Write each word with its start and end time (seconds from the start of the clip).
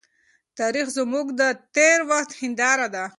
تاريخ 0.59 0.87
زموږ 0.97 1.25
د 1.39 1.41
تېر 1.75 1.97
وخت 2.09 2.31
هنداره 2.41 2.87
ده. 2.95 3.05